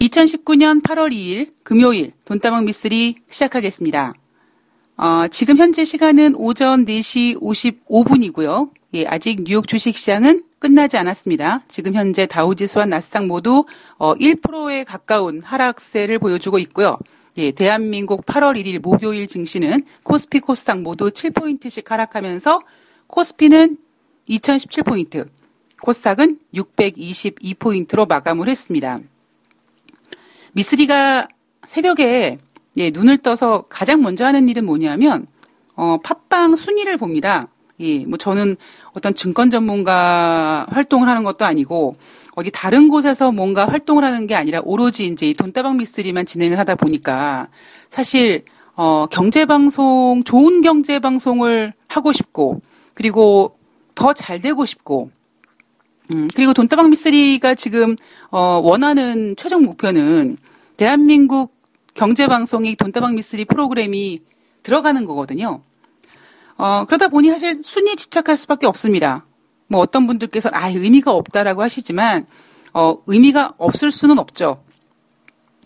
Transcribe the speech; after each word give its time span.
2019년 0.00 0.82
8월 0.82 1.12
2일 1.12 1.52
금요일 1.62 2.12
돈다방 2.24 2.64
미쓰리 2.64 3.16
시작하겠습니다. 3.30 4.14
어, 4.96 5.28
지금 5.28 5.58
현재 5.58 5.84
시간은 5.84 6.34
오전 6.36 6.86
4시 6.86 7.38
55분이고요. 7.40 8.70
예, 8.94 9.06
아직 9.06 9.44
뉴욕 9.44 9.68
주식시장은 9.68 10.44
끝나지 10.58 10.96
않았습니다. 10.96 11.62
지금 11.68 11.94
현재 11.94 12.26
다우지수와 12.26 12.86
나스닥 12.86 13.26
모두 13.26 13.64
어, 13.98 14.14
1%에 14.14 14.84
가까운 14.84 15.42
하락세를 15.42 16.18
보여주고 16.18 16.58
있고요. 16.60 16.96
예, 17.36 17.50
대한민국 17.50 18.24
8월 18.24 18.58
1일 18.58 18.80
목요일 18.80 19.26
증시는 19.26 19.84
코스피 20.02 20.40
코스닥 20.40 20.80
모두 20.80 21.10
7포인트씩 21.10 21.86
하락하면서 21.86 22.60
코스피는 23.06 23.76
2017포인트, 24.28 25.28
코스닥은 25.82 26.38
622포인트로 26.54 28.08
마감을 28.08 28.48
했습니다. 28.48 28.98
미쓰리가 30.52 31.28
새벽에 31.66 32.38
예, 32.76 32.90
눈을 32.90 33.18
떠서 33.18 33.64
가장 33.68 34.02
먼저 34.02 34.24
하는 34.24 34.48
일은 34.48 34.64
뭐냐면 34.64 35.26
어, 35.74 35.98
팟빵 36.02 36.56
순위를 36.56 36.96
봅니다. 36.96 37.48
예, 37.80 38.04
뭐 38.04 38.18
저는 38.18 38.56
어떤 38.92 39.14
증권 39.14 39.50
전문가 39.50 40.66
활동을 40.70 41.08
하는 41.08 41.22
것도 41.24 41.44
아니고 41.44 41.94
어디 42.34 42.50
다른 42.52 42.88
곳에서 42.88 43.32
뭔가 43.32 43.66
활동을 43.66 44.04
하는 44.04 44.26
게 44.26 44.34
아니라 44.34 44.60
오로지 44.64 45.06
이제 45.06 45.32
돈다방 45.32 45.78
미쓰리만 45.78 46.26
진행을 46.26 46.58
하다 46.58 46.76
보니까 46.76 47.48
사실 47.88 48.44
어, 48.76 49.06
경제 49.10 49.44
방송 49.44 50.22
좋은 50.24 50.62
경제 50.62 50.98
방송을 50.98 51.72
하고 51.88 52.12
싶고 52.12 52.60
그리고 52.94 53.56
더 53.94 54.12
잘 54.14 54.40
되고 54.40 54.64
싶고 54.64 55.10
음, 56.10 56.28
그리고 56.34 56.52
돈다방 56.52 56.90
미쓰리가 56.90 57.54
지금 57.54 57.96
어, 58.30 58.60
원하는 58.62 59.34
최종 59.36 59.62
목표는 59.64 60.38
대한민국 60.80 61.54
경제방송이 61.92 62.74
돈다방 62.76 63.14
미쓰리 63.14 63.44
프로그램이 63.44 64.20
들어가는 64.62 65.04
거거든요. 65.04 65.60
어, 66.56 66.86
그러다 66.86 67.08
보니 67.08 67.28
사실 67.28 67.62
순위에 67.62 67.96
집착할 67.96 68.38
수밖에 68.38 68.66
없습니다. 68.66 69.26
뭐 69.66 69.80
어떤 69.80 70.06
분들께서 70.06 70.48
아 70.54 70.70
의미가 70.70 71.12
없다라고 71.12 71.60
하시지만 71.60 72.24
어, 72.72 72.96
의미가 73.06 73.56
없을 73.58 73.90
수는 73.90 74.18
없죠. 74.18 74.64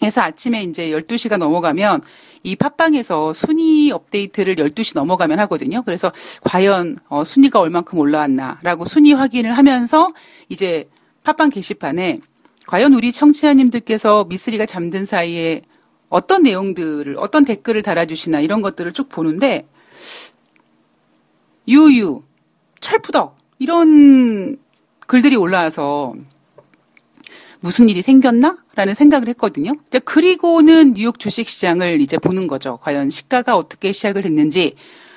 그래서 0.00 0.20
아침에 0.20 0.64
이제 0.64 0.90
12시가 0.90 1.36
넘어가면 1.36 2.02
이 2.42 2.56
팟빵에서 2.56 3.32
순위 3.34 3.92
업데이트를 3.92 4.56
12시 4.56 4.96
넘어가면 4.96 5.38
하거든요. 5.38 5.82
그래서 5.82 6.10
과연 6.42 6.98
어, 7.08 7.22
순위가 7.22 7.60
얼만큼 7.60 8.00
올라왔나라고 8.00 8.84
순위 8.84 9.12
확인을 9.12 9.56
하면서 9.56 10.12
이제 10.48 10.88
팟빵 11.22 11.50
게시판에 11.50 12.18
과연 12.66 12.94
우리 12.94 13.12
청취자님들께서 13.12 14.24
미쓰리가 14.24 14.66
잠든 14.66 15.06
사이에 15.06 15.62
어떤 16.08 16.42
내용들을 16.42 17.16
어떤 17.18 17.44
댓글을 17.44 17.82
달아주시나 17.82 18.40
이런 18.40 18.62
것들을 18.62 18.92
쭉 18.92 19.08
보는데 19.08 19.66
유유 21.68 22.22
철푸덕 22.80 23.36
이런 23.58 24.58
글들이 25.06 25.36
올라와서 25.36 26.14
무슨 27.60 27.88
일이 27.88 28.02
생겼나? 28.02 28.58
라는 28.74 28.92
생각을 28.92 29.28
했거든요. 29.28 29.72
그리고는 30.04 30.92
뉴욕 30.92 31.18
주식 31.18 31.48
시장을 31.48 32.02
이제 32.02 32.18
보는 32.18 32.46
거죠. 32.46 32.78
과연 32.82 33.08
시가가 33.08 33.56
어떻게 33.56 33.90
시작을 33.92 34.26
했는지. 34.26 34.74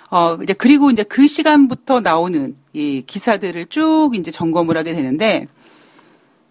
어, 0.09 0.37
이제 0.41 0.53
그리고 0.53 0.89
이제 0.89 1.03
그 1.03 1.27
시간부터 1.27 1.99
나오는 1.99 2.55
이 2.71 3.03
기사들을 3.05 3.65
쭉 3.65 4.11
이제 4.13 4.31
점검을 4.31 4.77
하게 4.77 4.93
되는데 4.93 5.47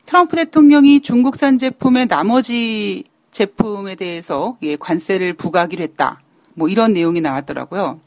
트럼프 0.06 0.36
대통령이 0.36 1.00
중국산 1.00 1.58
제품의 1.58 2.06
나머지 2.06 3.04
제품에 3.32 3.96
대해서 3.96 4.56
예, 4.62 4.76
관세를 4.76 5.34
부과하기로 5.34 5.82
했다. 5.82 6.20
뭐 6.54 6.68
이런 6.68 6.92
내용이 6.92 7.20
나왔더라고요. 7.20 8.00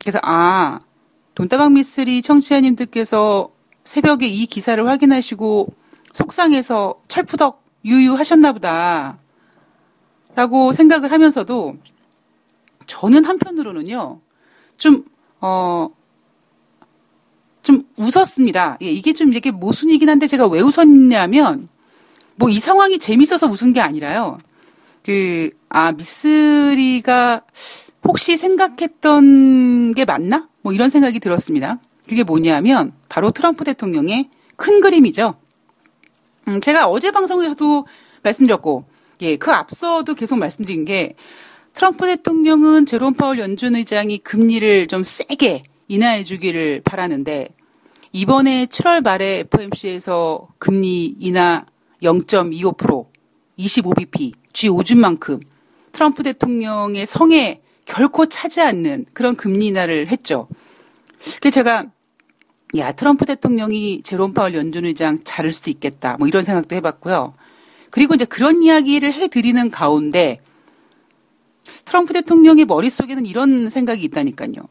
그래서 0.00 0.18
아, 0.22 0.80
돈다방 1.34 1.74
미쓰리 1.74 2.22
청취자님들께서 2.22 3.50
새벽에 3.84 4.26
이 4.26 4.46
기사를 4.46 4.84
확인하시고 4.88 5.68
속상해서 6.12 7.00
철푸덕 7.06 7.62
유유하셨나 7.84 8.52
보다. 8.52 9.18
라고 10.34 10.72
생각을 10.72 11.12
하면서도 11.12 11.76
저는 12.86 13.24
한편으로는요, 13.24 14.20
좀, 14.76 15.04
어, 15.40 15.88
좀 17.68 17.82
웃었습니다. 17.98 18.78
예, 18.80 18.90
이게 18.90 19.12
좀 19.12 19.34
이게 19.34 19.50
모순이긴 19.50 20.08
한데 20.08 20.26
제가 20.26 20.46
왜 20.46 20.62
웃었냐면, 20.62 21.68
뭐 22.36 22.48
이 22.48 22.58
상황이 22.58 22.98
재밌어서 22.98 23.46
웃은 23.46 23.74
게 23.74 23.80
아니라요. 23.82 24.38
그, 25.04 25.50
아, 25.68 25.92
미쓰리가 25.92 27.42
혹시 28.04 28.38
생각했던 28.38 29.92
게 29.92 30.06
맞나? 30.06 30.48
뭐 30.62 30.72
이런 30.72 30.88
생각이 30.88 31.20
들었습니다. 31.20 31.78
그게 32.08 32.22
뭐냐면, 32.22 32.94
바로 33.10 33.30
트럼프 33.32 33.64
대통령의 33.64 34.30
큰 34.56 34.80
그림이죠. 34.80 35.34
음, 36.48 36.62
제가 36.62 36.88
어제 36.88 37.10
방송에서도 37.10 37.86
말씀드렸고, 38.22 38.84
예, 39.20 39.36
그 39.36 39.52
앞서도 39.52 40.14
계속 40.14 40.38
말씀드린 40.38 40.86
게 40.86 41.16
트럼프 41.74 42.06
대통령은 42.06 42.86
제롬 42.86 43.12
파월 43.12 43.38
연준 43.38 43.76
의장이 43.76 44.18
금리를 44.20 44.86
좀 44.86 45.02
세게 45.02 45.64
인하해 45.88 46.24
주기를 46.24 46.80
바라는데 46.82 47.48
이번에 48.18 48.66
7월 48.66 49.00
말에 49.00 49.44
FOMC에서 49.46 50.48
금리 50.58 51.14
인하 51.20 51.64
0.25% 52.02 53.06
25bp 53.56 54.32
G5준만큼 54.52 55.40
트럼프 55.92 56.24
대통령의 56.24 57.06
성에 57.06 57.60
결코 57.84 58.26
차지 58.26 58.60
않는 58.60 59.06
그런 59.12 59.36
금리 59.36 59.66
인하를 59.66 60.08
했죠. 60.08 60.48
그 61.40 61.52
제가 61.52 61.86
야, 62.76 62.90
트럼프 62.90 63.24
대통령이 63.24 64.02
제롬 64.02 64.34
파월 64.34 64.52
연준 64.54 64.84
의장 64.84 65.20
자를 65.22 65.52
수도 65.52 65.70
있겠다. 65.70 66.16
뭐 66.18 66.26
이런 66.26 66.42
생각도 66.42 66.74
해봤고요. 66.74 67.34
그리고 67.90 68.16
이제 68.16 68.24
그런 68.24 68.64
이야기를 68.64 69.12
해드리는 69.12 69.70
가운데 69.70 70.40
트럼프 71.84 72.12
대통령의 72.14 72.64
머릿속에는 72.64 73.26
이런 73.26 73.70
생각이 73.70 74.02
있다니까요. 74.02 74.66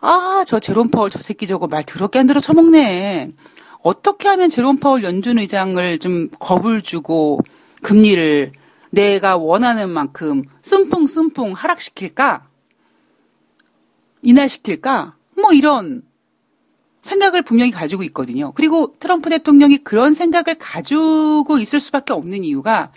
아, 0.00 0.44
저 0.46 0.58
제롬 0.58 0.90
파월 0.90 1.10
저 1.10 1.18
새끼 1.20 1.46
저거 1.46 1.66
말 1.66 1.84
더럽게 1.84 2.18
안 2.18 2.26
들어 2.26 2.40
처먹네. 2.40 3.32
어떻게 3.82 4.28
하면 4.28 4.48
제롬 4.48 4.78
파월 4.78 5.04
연준 5.04 5.38
의장을 5.38 5.98
좀 5.98 6.28
겁을 6.38 6.82
주고 6.82 7.40
금리를 7.82 8.52
내가 8.90 9.36
원하는 9.36 9.90
만큼 9.90 10.42
쏨풍쏨풍 10.62 11.52
하락시킬까? 11.54 12.48
인하시킬까? 14.22 15.16
뭐 15.40 15.52
이런 15.52 16.02
생각을 17.00 17.42
분명히 17.42 17.70
가지고 17.70 18.02
있거든요. 18.04 18.52
그리고 18.52 18.94
트럼프 18.98 19.30
대통령이 19.30 19.78
그런 19.78 20.14
생각을 20.14 20.56
가지고 20.58 21.58
있을 21.60 21.78
수밖에 21.78 22.12
없는 22.12 22.42
이유가 22.42 22.90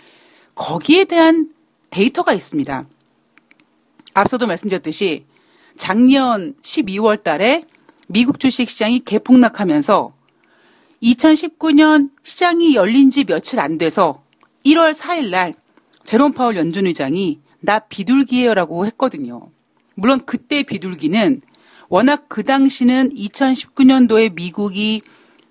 거기에 0.54 1.04
대한 1.04 1.50
데이터가 1.90 2.32
있습니다. 2.32 2.84
앞서도 4.14 4.46
말씀드렸듯이 4.46 5.26
작년 5.80 6.52
12월 6.60 7.22
달에 7.22 7.64
미국 8.06 8.38
주식 8.38 8.68
시장이 8.68 9.00
개폭락하면서 9.06 10.12
2019년 11.02 12.10
시장이 12.22 12.74
열린 12.74 13.10
지 13.10 13.24
며칠 13.24 13.58
안 13.60 13.78
돼서 13.78 14.22
1월 14.66 14.92
4일 14.92 15.30
날 15.30 15.54
제롬 16.04 16.32
파월 16.32 16.56
연준 16.56 16.86
의장이 16.86 17.40
나 17.60 17.78
비둘기예요라고 17.78 18.84
했거든요. 18.88 19.48
물론 19.94 20.20
그때 20.26 20.64
비둘기는 20.64 21.40
워낙 21.88 22.26
그 22.28 22.44
당시는 22.44 23.14
2019년도에 23.14 24.34
미국이 24.34 25.00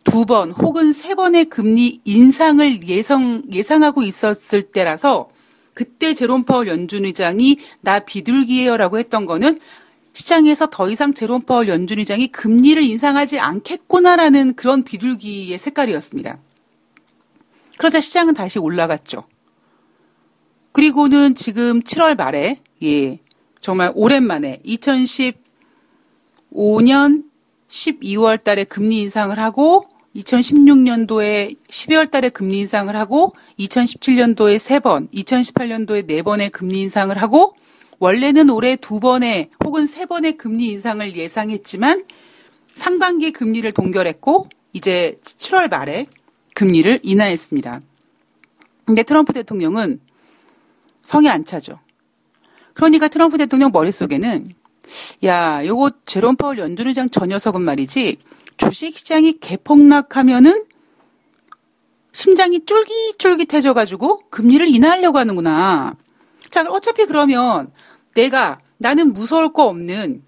두 0.04 0.26
번 0.26 0.52
혹은 0.52 0.94
세 0.94 1.16
번의 1.16 1.46
금리 1.46 2.02
인상을 2.06 2.88
예상, 2.88 3.42
예상하고 3.52 4.04
있었을 4.04 4.62
때라서 4.62 5.30
그때 5.74 6.14
제롬 6.14 6.44
파월 6.44 6.68
연준 6.68 7.06
의장이 7.06 7.58
나 7.82 7.98
비둘기예요라고 7.98 9.00
했던 9.00 9.26
거는 9.26 9.60
시장에서 10.14 10.68
더 10.70 10.90
이상 10.90 11.14
제롬 11.14 11.42
파월 11.42 11.68
연준 11.68 12.00
의장이 12.00 12.28
금리를 12.30 12.82
인상하지 12.82 13.40
않겠구나라는 13.40 14.56
그런 14.56 14.84
비둘기의 14.84 15.58
색깔이었습니다. 15.58 16.40
그러자 17.78 18.02
시장은 18.02 18.34
다시 18.34 18.60
올라갔죠. 18.60 19.24
그리고는 20.72 21.36
지금 21.36 21.82
7월 21.82 22.18
말에 22.18 22.58
예 22.84 23.20
정말 23.62 23.92
오랜만에 23.96 24.62
2010 24.64 25.50
5년 26.54 27.24
12월 27.70 28.44
달에 28.44 28.64
금리 28.64 29.02
인상을 29.02 29.38
하고 29.38 29.88
2016년도에 30.16 31.56
12월 31.70 32.10
달에 32.10 32.30
금리 32.30 32.60
인상을 32.60 32.96
하고 32.96 33.36
2017년도에 33.60 34.58
3번, 34.58 35.12
2018년도에 35.14 36.08
4번의 36.08 36.52
금리 36.52 36.82
인상을 36.82 37.16
하고 37.22 37.54
원래는 38.00 38.50
올해 38.50 38.76
2번의 38.76 39.50
혹은 39.64 39.86
3번의 39.86 40.38
금리 40.38 40.68
인상을 40.68 41.16
예상했지만 41.16 42.06
상반기 42.74 43.32
금리를 43.32 43.70
동결했고 43.72 44.48
이제 44.74 45.20
7월 45.24 45.70
말에 45.70 46.06
금리를 46.56 47.02
인하했습니다. 47.04 47.82
근데 48.86 49.04
트럼프 49.04 49.34
대통령은 49.34 50.00
성에 51.04 51.30
안 51.30 51.46
차죠. 51.46 51.80
그러니까 52.74 53.08
트럼프 53.10 53.38
대통령 53.38 53.72
머릿속에는 53.72 54.54
야, 55.26 55.66
요거 55.66 55.92
제롬 56.06 56.36
파월 56.38 56.58
연준 56.58 56.88
의장 56.88 57.08
저 57.10 57.26
녀석은 57.26 57.62
말이지 57.62 58.18
주식 58.58 58.98
시장이 58.98 59.40
개폭락하면은 59.40 60.66
심장이 62.12 62.66
쫄깃쫄깃해져 62.66 63.74
가지고 63.74 64.22
금리를 64.30 64.68
인하하려고 64.68 65.18
하는구나. 65.18 65.96
자, 66.50 66.64
어차피 66.68 67.06
그러면 67.06 67.72
내가 68.14 68.60
나는 68.78 69.14
무서울 69.14 69.54
거 69.54 69.66
없는 69.66 70.24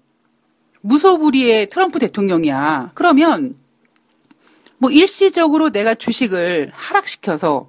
무소불위의 0.82 1.68
트럼프 1.70 1.98
대통령이야. 1.98 2.92
그러면 2.94 3.56
뭐 4.78 4.90
일시적으로 4.90 5.70
내가 5.70 5.94
주식을 5.94 6.72
하락시켜서 6.74 7.68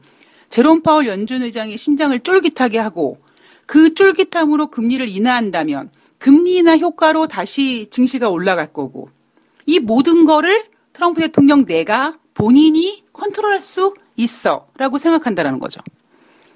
제롬 0.50 0.82
파월 0.82 1.08
연준 1.08 1.42
의장의 1.44 1.78
심장을 1.78 2.18
쫄깃하게 2.20 2.80
하고 2.80 3.20
그 3.66 3.94
쫄깃함으로 3.94 4.68
금리를 4.68 5.08
인하한다면 5.08 5.92
금리 6.18 6.56
인하 6.56 6.78
효과로 6.78 7.28
다시 7.28 7.88
증시가 7.92 8.30
올라갈 8.30 8.72
거고 8.72 9.10
이 9.66 9.80
모든 9.80 10.26
거를 10.26 10.66
트럼프 10.92 11.22
대통령 11.22 11.66
내가 11.66 12.18
본인이 12.34 13.04
컨트롤할 13.14 13.62
수 13.62 13.94
있어라고 14.16 14.98
생각한다라는 14.98 15.60
거죠. 15.60 15.82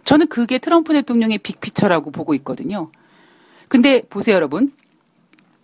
저는 0.07 0.27
그게 0.27 0.57
트럼프 0.57 0.93
대통령의 0.93 1.37
빅피처라고 1.39 2.11
보고 2.11 2.33
있거든요. 2.35 2.91
근데 3.67 3.99
보세요, 4.09 4.37
여러분. 4.37 4.71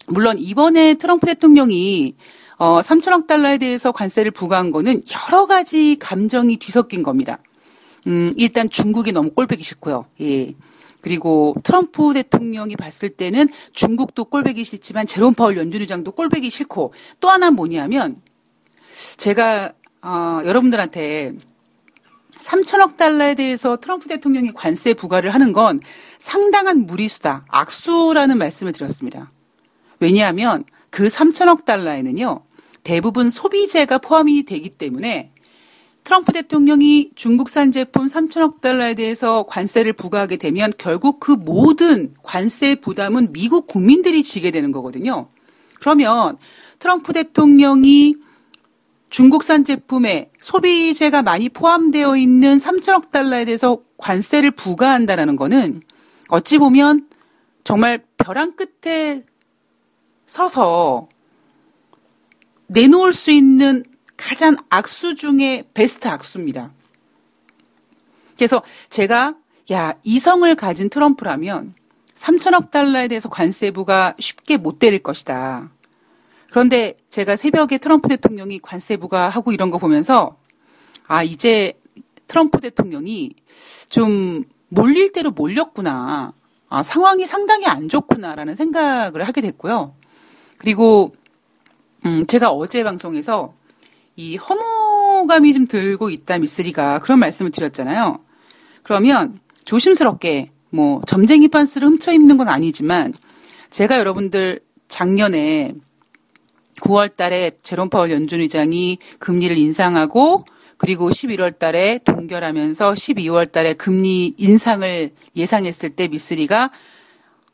물론 0.08 0.38
이번에 0.38 0.96
트럼프 0.96 1.26
대통령이 1.26 2.16
어, 2.58 2.82
3천억 2.82 3.26
달러에 3.26 3.58
대해서 3.58 3.94
관세를 3.94 4.32
부과한 4.32 4.72
거는 4.72 5.02
여러 5.32 5.46
가지 5.46 5.96
감정이 5.98 6.58
뒤섞인 6.58 7.04
겁니다. 7.04 7.40
음, 8.06 8.34
일단 8.36 8.70
중국이 8.70 9.14
너무 9.14 9.30
꼴보기 9.30 9.64
싫고요. 9.64 10.08
예. 10.20 10.54
그리고 11.00 11.56
트럼프 11.64 12.14
대통령이 12.14 12.76
봤을 12.76 13.12
때는 13.12 13.48
중국도 13.72 14.26
꼴보기 14.26 14.66
싫지만 14.66 15.06
제롬 15.06 15.36
파월 15.36 15.56
연준 15.56 15.80
의장도 15.80 16.12
꼴보기 16.12 16.50
싫고 16.50 16.94
또 17.22 17.30
하나 17.30 17.50
뭐냐면 17.50 18.22
제가 19.16 19.72
어, 20.02 20.42
여러분들한테 20.44 21.38
3천억 22.44 22.98
달러에 22.98 23.36
대해서 23.36 23.78
트럼프 23.78 24.08
대통령이 24.08 24.52
관세 24.54 24.94
부과를 24.94 25.34
하는 25.34 25.54
건 25.54 25.80
상당한 26.20 26.86
무리수다. 26.86 27.46
악수라는 27.48 28.38
말씀을 28.38 28.74
드렸습니다. 28.74 29.32
왜냐하면 30.00 30.64
그 30.90 31.08
3천억 31.08 31.66
달러에는요. 31.66 32.44
대부분 32.84 33.30
소비재가 33.30 34.00
포함이 34.00 34.44
되기 34.44 34.70
때문에 34.70 35.32
트럼프 36.04 36.34
대통령이 36.34 37.12
중국산 37.16 37.72
제품 37.72 38.08
3천억 38.08 38.60
달러에 38.60 38.94
대해서 38.94 39.46
관세를 39.48 39.94
부과하게 39.94 40.36
되면 40.36 40.74
결국 40.78 41.22
그 41.22 41.32
모든 41.32 42.14
관세 42.22 42.76
부담은 42.76 43.32
미국 43.32 43.68
국민들이 43.68 44.22
지게 44.22 44.52
되는 44.52 44.74
거거든요. 44.74 45.30
그러면 45.80 46.38
트럼프 46.80 47.14
대통령이 47.14 48.18
중국산 49.14 49.64
제품에 49.64 50.32
소비재가 50.40 51.22
많이 51.22 51.48
포함되어 51.48 52.18
있는 52.18 52.58
3천억 52.58 53.12
달러에 53.12 53.46
대해서 53.46 53.78
관세를 53.98 54.50
부과한다라는 54.50 55.36
거는 55.36 55.84
어찌 56.30 56.58
보면 56.58 57.08
정말 57.64 58.04
벼랑 58.18 58.56
끝에 58.56 59.22
서서 60.26 61.10
내놓을 62.66 63.14
수 63.14 63.30
있는 63.30 63.84
가장 64.18 64.56
악수 64.70 65.14
중에 65.14 65.70
베스트 65.76 66.08
악수입니다. 66.08 66.72
그래서 68.36 68.64
제가 68.90 69.36
야 69.72 69.94
이성을 70.02 70.56
가진 70.56 70.90
트럼프라면 70.90 71.76
3천억 72.16 72.72
달러에 72.72 73.08
대해서 73.08 73.30
관세부가 73.30 74.16
쉽게 74.18 74.58
못 74.58 74.80
때릴 74.80 75.04
것이다. 75.04 75.70
그런데 76.54 76.94
제가 77.10 77.36
새벽에 77.36 77.80
트럼프 77.80 78.08
대통령이 78.08 78.60
관세 78.60 78.96
부과하고 78.96 79.54
이런 79.54 79.72
거 79.72 79.80
보면서 79.80 80.38
아 81.08 81.24
이제 81.24 81.74
트럼프 82.28 82.60
대통령이 82.60 83.34
좀 83.90 84.44
몰릴 84.70 85.12
대로 85.12 85.32
몰렸구나. 85.32 86.32
아, 86.70 86.84
상황이 86.84 87.26
상당히 87.26 87.66
안 87.66 87.90
좋구나라는 87.90 88.54
생각을 88.54 89.24
하게 89.24 89.42
됐고요. 89.42 89.96
그리고 90.60 91.16
음, 92.06 92.28
제가 92.28 92.52
어제 92.52 92.84
방송에서 92.84 93.56
이 94.16 94.36
허무감이 94.36 95.54
좀 95.54 95.66
들고 95.66 96.12
있다 96.12 96.38
미쓰리가 96.38 97.00
그런 97.00 97.18
말씀을 97.18 97.50
드렸잖아요. 97.50 98.20
그러면 98.84 99.40
조심스럽게 99.66 100.52
뭐 100.70 101.02
점쟁이 101.08 101.48
반스를 101.48 101.88
훔쳐 101.88 102.14
입는 102.14 102.38
건 102.38 102.48
아니지만 102.48 103.12
제가 103.72 103.98
여러분들 103.98 104.60
작년에 104.88 105.74
9월 106.84 107.16
달에 107.16 107.52
제롬 107.64 107.90
파월 107.90 108.12
연준 108.12 108.42
의장이 108.42 108.98
금리를 109.20 109.58
인상하고 109.58 110.46
그리고 110.78 111.10
11월 111.10 111.58
달에 111.58 112.00
동결하면서 112.04 112.94
12월 112.94 113.50
달에 113.50 113.74
금리 113.74 114.34
인상을 114.38 115.12
예상했을 115.36 115.92
때 115.92 116.10
미쓰리가 116.10 116.72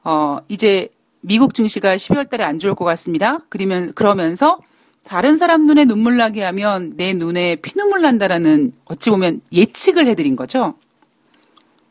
어 0.04 0.38
이제 0.48 0.90
미국 1.22 1.54
증시가 1.54 1.96
12월 1.96 2.30
달에 2.30 2.44
안 2.44 2.58
좋을 2.58 2.74
것 2.74 2.86
같습니다. 2.86 3.40
그러면 3.50 3.94
그러면서 3.94 4.58
다른 5.04 5.38
사람 5.38 5.68
눈에 5.68 5.86
눈물 5.86 6.18
나게 6.18 6.44
하면 6.44 6.94
내 6.96 7.14
눈에 7.14 7.58
피눈물 7.58 8.02
난다라는 8.02 8.74
어찌 8.86 9.12
보면 9.12 9.42
예측을 9.54 10.08
해드린 10.08 10.36
거죠. 10.36 10.76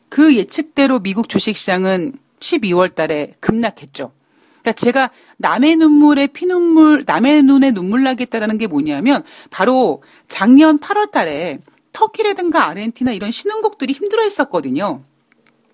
그 0.09 0.35
예측대로 0.35 0.99
미국 0.99 1.29
주식시장은 1.29 2.13
12월 2.39 2.95
달에 2.95 3.33
급락했죠. 3.39 4.11
그러니까 4.61 4.71
제가 4.73 5.09
남의 5.37 5.77
눈물에 5.77 6.27
피눈물, 6.27 7.03
남의 7.05 7.43
눈에 7.43 7.71
눈물 7.71 8.03
나겠다라는 8.03 8.57
게 8.57 8.67
뭐냐면 8.67 9.23
바로 9.49 10.03
작년 10.27 10.79
8월 10.79 11.11
달에 11.11 11.59
터키라든가 11.93 12.67
아르헨티나 12.67 13.11
이런 13.11 13.31
신흥국들이 13.31 13.93
힘들어 13.93 14.23
했었거든요. 14.23 15.01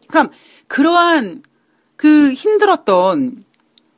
그럼 0.08 0.30
그러한 0.68 1.44
그 1.96 2.34
힘들었던 2.34 3.44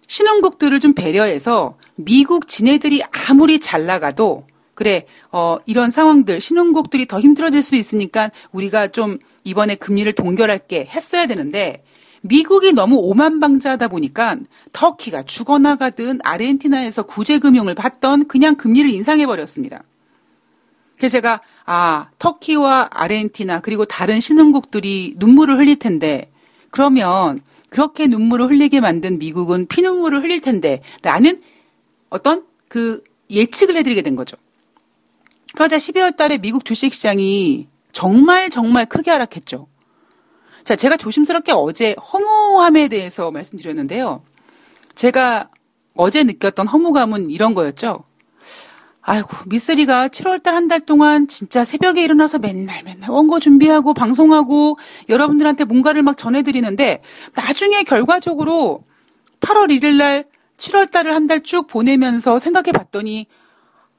신흥국들을 0.08 0.80
좀 0.80 0.94
배려해서 0.94 1.78
미국 1.96 2.48
지네들이 2.48 3.04
아무리 3.12 3.60
잘 3.60 3.86
나가도 3.86 4.46
그래, 4.78 5.08
어, 5.32 5.58
이런 5.66 5.90
상황들, 5.90 6.40
신흥국들이 6.40 7.08
더 7.08 7.20
힘들어질 7.20 7.64
수 7.64 7.76
있으니까 7.76 8.30
우리가 8.52 8.90
좀 8.90 9.18
이번에 9.44 9.74
금리를 9.74 10.14
동결할게 10.14 10.86
했어야 10.86 11.26
되는데 11.26 11.82
미국이 12.22 12.74
너무 12.74 12.98
오만방자하다 12.98 13.88
보니까 13.90 14.38
터키가 14.74 15.24
죽어나가든 15.24 16.20
아르헨티나에서 16.24 17.04
구제금융을 17.04 17.76
받던 17.76 18.28
그냥 18.28 18.56
금리를 18.56 18.90
인상해버렸습니다. 18.90 19.84
그래서 20.98 21.14
제가, 21.14 21.42
아, 21.66 22.10
터키와 22.18 22.90
아르헨티나 22.92 23.62
그리고 23.62 23.86
다른 23.86 24.20
신흥국들이 24.20 25.14
눈물을 25.18 25.58
흘릴 25.58 25.78
텐데, 25.78 26.32
그러면 26.72 27.42
그렇게 27.70 28.08
눈물을 28.08 28.50
흘리게 28.50 28.80
만든 28.80 29.20
미국은 29.20 29.68
피눈물을 29.68 30.24
흘릴 30.24 30.42
텐데, 30.42 30.82
라는 31.04 31.42
어떤 32.10 32.46
그 32.68 33.04
예측을 33.30 33.76
해드리게 33.76 34.02
된 34.02 34.16
거죠. 34.16 34.38
그러자 35.54 35.78
12월 35.78 36.16
달에 36.16 36.40
미국 36.40 36.66
주식시장이 36.66 37.68
정말 37.92 38.50
정말 38.50 38.86
크게 38.86 39.12
하락했죠. 39.12 39.68
자, 40.68 40.76
제가 40.76 40.98
조심스럽게 40.98 41.54
어제 41.54 41.96
허무함에 42.12 42.90
대해서 42.90 43.32
말씀드렸는데요. 43.32 44.22
제가 44.96 45.48
어제 45.96 46.26
느꼈던 46.26 46.68
허무감은 46.68 47.30
이런 47.32 47.54
거였죠. 47.54 48.04
아이고, 49.02 49.30
미쓰리가 49.46 50.10
7월달 50.10 50.48
한 50.48 50.68
달 50.68 50.82
동안 50.82 51.30
진짜 51.30 51.64
새벽에 51.64 52.04
일어나서 52.04 52.40
맨날 52.40 52.84
맨날 52.84 53.10
원고 53.12 53.40
준비하고 53.40 53.94
방송하고 53.94 54.78
여러분들한테 55.08 55.64
뭔가를 55.64 56.02
막 56.02 56.18
전해드리는데 56.18 57.02
나중에 57.34 57.84
결과적으로 57.84 58.84
8월 59.40 59.68
1일 59.70 59.96
날 59.96 60.26
7월달을 60.58 61.12
한 61.12 61.28
달 61.28 61.44
쭉 61.44 61.68
보내면서 61.68 62.40
생각해 62.40 62.74
봤더니 62.74 63.28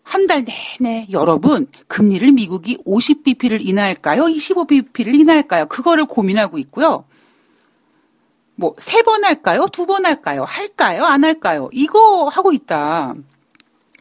한 0.09 0.27
달 0.27 0.45
내내 0.45 1.07
여러분 1.11 1.67
금리를 1.87 2.33
미국이 2.33 2.79
50bp를 2.87 3.61
인하할까요? 3.67 4.23
25bp를 4.25 5.15
인하할까요? 5.15 5.67
그거를 5.67 6.07
고민하고 6.07 6.59
있고요. 6.59 7.05
뭐 8.57 8.75
세 8.79 9.03
번 9.03 9.25
할까요? 9.25 9.67
두 9.71 9.87
번 9.87 10.07
할까요? 10.07 10.45
할까요? 10.45 11.05
안 11.05 11.25
할까요? 11.25 11.69
이거 11.73 12.29
하고 12.29 12.53
있다. 12.53 13.15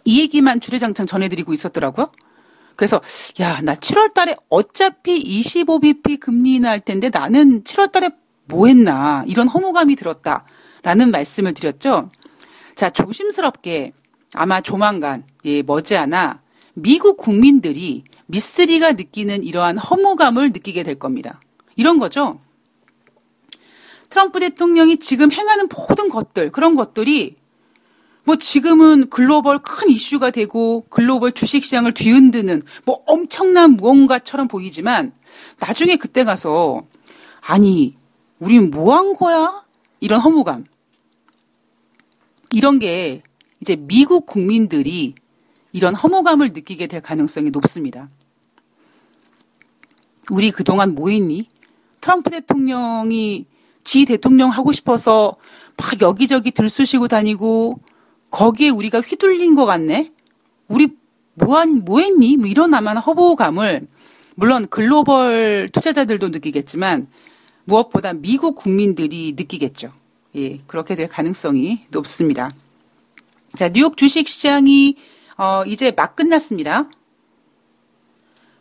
이 0.05 0.21
얘기만 0.21 0.61
주례장창 0.61 1.05
전해드리고 1.05 1.53
있었더라고요. 1.53 2.11
그래서 2.77 3.01
야 3.41 3.59
나 3.61 3.75
7월 3.75 4.13
달에 4.13 4.35
어차피 4.49 5.21
25bp 5.41 6.19
금리 6.21 6.55
인하할 6.55 6.79
텐데 6.79 7.09
나는 7.11 7.63
7월 7.63 7.91
달에 7.91 8.09
뭐 8.45 8.67
했나 8.67 9.23
이런 9.27 9.47
허무감이 9.49 9.95
들었다라는 9.97 11.11
말씀을 11.11 11.53
드렸죠. 11.53 12.09
자 12.75 12.89
조심스럽게 12.91 13.93
아마 14.33 14.61
조만간 14.61 15.25
예, 15.45 15.61
머지않아 15.61 16.41
미국 16.73 17.17
국민들이 17.17 18.03
미쓰리가 18.27 18.93
느끼는 18.93 19.43
이러한 19.43 19.77
허무감을 19.77 20.51
느끼게 20.51 20.83
될 20.83 20.95
겁니다. 20.99 21.39
이런 21.75 21.97
거죠. 21.99 22.39
트럼프 24.09 24.39
대통령이 24.39 24.97
지금 24.97 25.31
행하는 25.31 25.67
모든 25.67 26.09
것들, 26.09 26.51
그런 26.51 26.75
것들이 26.75 27.35
뭐 28.23 28.35
지금은 28.35 29.09
글로벌 29.09 29.59
큰 29.59 29.89
이슈가 29.89 30.31
되고 30.31 30.85
글로벌 30.89 31.31
주식 31.31 31.63
시장을 31.63 31.93
뒤흔드는 31.93 32.61
뭐 32.85 33.01
엄청난 33.05 33.71
무언가처럼 33.71 34.47
보이지만 34.49 35.13
나중에 35.59 35.95
그때 35.95 36.23
가서 36.25 36.83
아니, 37.41 37.95
우린 38.39 38.69
뭐 38.69 38.93
한 38.95 39.13
거야? 39.13 39.65
이런 40.01 40.19
허무감. 40.19 40.65
이런 42.51 42.79
게 42.79 43.23
이제 43.61 43.75
미국 43.75 44.25
국민들이 44.25 45.15
이런 45.71 45.95
허무감을 45.95 46.53
느끼게 46.53 46.87
될 46.87 47.01
가능성이 47.01 47.49
높습니다. 47.49 48.09
우리 50.29 50.51
그동안 50.51 50.95
뭐 50.95 51.09
했니? 51.09 51.47
트럼프 52.01 52.29
대통령이 52.29 53.45
지 53.83 54.05
대통령 54.05 54.49
하고 54.49 54.71
싶어서 54.71 55.35
막 55.77 56.01
여기저기 56.01 56.51
들쑤시고 56.51 57.07
다니고 57.07 57.79
거기에 58.29 58.69
우리가 58.69 59.01
휘둘린 59.01 59.55
것 59.55 59.65
같네? 59.65 60.11
우리 60.67 60.89
뭐한, 61.35 61.83
뭐 61.85 61.99
했니? 61.99 62.35
뭐 62.37 62.47
이런 62.47 62.73
아마 62.73 62.93
허무감을 62.93 63.87
물론 64.35 64.67
글로벌 64.69 65.69
투자자들도 65.71 66.29
느끼겠지만 66.29 67.07
무엇보다 67.65 68.13
미국 68.13 68.55
국민들이 68.55 69.33
느끼겠죠. 69.35 69.91
예, 70.35 70.59
그렇게 70.67 70.95
될 70.95 71.07
가능성이 71.07 71.85
높습니다. 71.89 72.49
자, 73.55 73.69
뉴욕 73.69 73.97
주식 73.97 74.27
시장이 74.27 74.95
어, 75.37 75.63
이제 75.65 75.91
막 75.95 76.15
끝났습니다. 76.15 76.89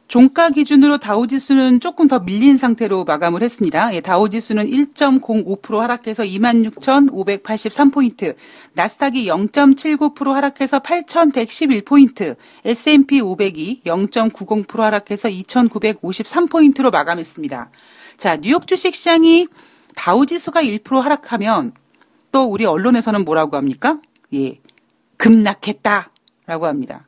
종가 0.09 0.51
기준으로 0.51 0.99
다우지수는 0.99 1.81
조금 1.81 2.07
더 2.07 2.21
밀린 2.21 2.59
상태로 2.59 3.03
마감을 3.05 3.43
했습니다. 3.43 3.93
예, 3.93 4.01
다우지수는 4.01 4.71
1.05% 4.71 5.79
하락해서 5.79 6.23
26,583포인트, 6.23 8.37
나스닥이 8.75 9.27
0.79% 9.27 10.33
하락해서 10.33 10.79
8,111포인트, 10.79 12.37
S&P 12.65 13.21
500이 13.21 13.83
0.90% 13.83 14.79
하락해서 14.79 15.29
2,953포인트로 15.29 16.93
마감했습니다. 16.93 17.71
자, 18.17 18.37
뉴욕 18.37 18.69
주식 18.69 18.95
시장이 18.95 19.49
다우지수가 19.97 20.63
1% 20.63 21.01
하락하면 21.01 21.73
또 22.31 22.45
우리 22.45 22.65
언론에서는 22.65 23.25
뭐라고 23.25 23.57
합니까? 23.57 24.01
예. 24.35 24.61
급락했다라고 25.17 26.67
합니다. 26.67 27.07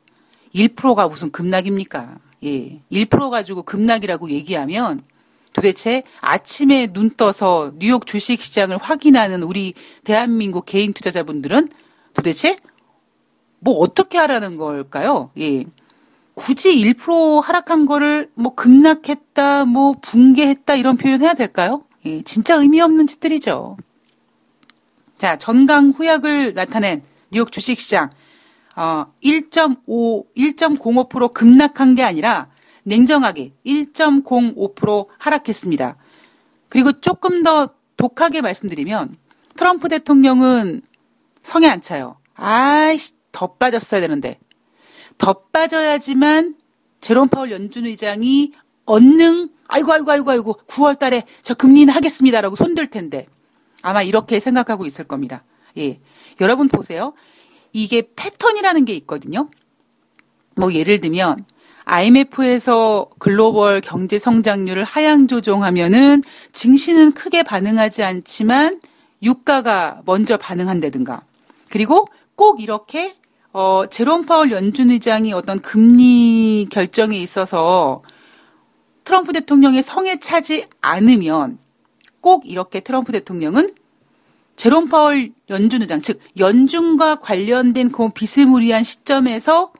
1%가 0.53 1.07
무슨 1.07 1.31
급락입니까? 1.31 2.17
예. 2.43 2.79
1% 2.91 3.29
가지고 3.29 3.63
급락이라고 3.63 4.29
얘기하면 4.29 5.03
도대체 5.53 6.03
아침에 6.21 6.87
눈 6.87 7.09
떠서 7.11 7.73
뉴욕 7.77 8.05
주식 8.05 8.41
시장을 8.41 8.77
확인하는 8.77 9.43
우리 9.43 9.73
대한민국 10.03 10.65
개인 10.65 10.93
투자자분들은 10.93 11.69
도대체 12.13 12.57
뭐 13.59 13.75
어떻게 13.75 14.17
하라는 14.17 14.57
걸까요? 14.57 15.31
예. 15.37 15.65
굳이 16.33 16.75
1% 16.77 17.41
하락한 17.41 17.85
거를 17.85 18.29
뭐 18.33 18.55
급락했다, 18.55 19.65
뭐 19.65 19.93
붕괴했다 20.01 20.75
이런 20.75 20.95
표현 20.95 21.21
해야 21.21 21.33
될까요? 21.33 21.83
예, 22.05 22.21
진짜 22.21 22.55
의미 22.55 22.79
없는 22.79 23.07
짓들이죠. 23.07 23.75
자, 25.17 25.37
전강 25.37 25.89
후약을 25.89 26.53
나타낸 26.53 27.03
뉴욕 27.31 27.51
주식시장 27.51 28.09
어, 28.75 29.05
1.5, 29.23 30.25
1.05% 30.35 31.33
급락한 31.33 31.95
게 31.95 32.03
아니라 32.03 32.47
냉정하게 32.83 33.53
1.05% 33.65 35.07
하락했습니다. 35.17 35.97
그리고 36.69 36.93
조금 37.01 37.43
더 37.43 37.69
독하게 37.97 38.41
말씀드리면 38.41 39.17
트럼프 39.55 39.89
대통령은 39.89 40.81
성에 41.41 41.67
안 41.67 41.81
차요. 41.81 42.17
아이씨, 42.35 43.13
더 43.31 43.47
빠졌어야 43.55 43.99
되는데. 44.01 44.39
더 45.17 45.33
빠져야지만 45.51 46.55
제롬 47.01 47.27
파월 47.27 47.51
연준 47.51 47.85
의장이 47.85 48.53
언능 48.85 49.49
아이고 49.67 49.91
아이고 49.91 50.11
아이고 50.11 50.31
아이고 50.31 50.53
9월 50.67 50.97
달에 50.97 51.23
저 51.41 51.53
금리는 51.53 51.93
하겠습니다라고 51.93 52.55
손들 52.55 52.87
텐데 52.87 53.27
아마 53.81 54.01
이렇게 54.01 54.39
생각하고 54.39 54.85
있을 54.85 55.05
겁니다. 55.05 55.43
예. 55.77 55.99
여러분 56.41 56.67
보세요. 56.67 57.13
이게 57.73 58.09
패턴이라는 58.15 58.85
게 58.85 58.93
있거든요. 58.93 59.49
뭐 60.55 60.73
예를 60.73 61.01
들면 61.01 61.45
IMF에서 61.85 63.07
글로벌 63.17 63.81
경제 63.81 64.19
성장률을 64.19 64.83
하향 64.83 65.27
조정하면은 65.27 66.21
증시는 66.51 67.13
크게 67.13 67.43
반응하지 67.43 68.03
않지만 68.03 68.79
유가가 69.23 70.01
먼저 70.05 70.37
반응한다든가. 70.37 71.23
그리고 71.69 72.07
꼭 72.35 72.61
이렇게 72.61 73.15
어 73.51 73.85
제롬 73.89 74.25
파월 74.25 74.51
연준 74.51 74.91
의장이 74.91 75.33
어떤 75.33 75.59
금리 75.59 76.67
결정에 76.69 77.17
있어서 77.17 78.03
트럼프 79.03 79.33
대통령의 79.33 79.81
성에 79.81 80.19
차지 80.19 80.65
않으면 80.81 81.57
꼭 82.21 82.43
이렇게 82.45 82.81
트럼프 82.81 83.11
대통령은 83.11 83.73
제롬 84.59 84.89
파월 84.89 85.31
연준 85.49 85.83
의장, 85.83 86.01
즉 86.01 86.19
연준과 86.37 87.21
관련된 87.21 87.93
그 87.93 88.09
비스무리한 88.09 88.83
시점에서 88.83 89.71